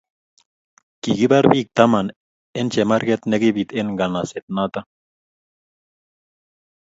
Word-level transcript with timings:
kikipar 1.01 1.45
pik 1.51 1.67
taman 1.77 2.07
en 2.59 2.67
chemarket 2.73 3.21
nekipit 3.31 3.69
en 3.79 3.87
nganaset 3.93 4.45
noton 4.55 4.85